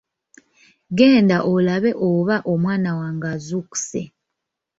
[0.97, 4.01] Genda olabe oba omwana wange azuukuse.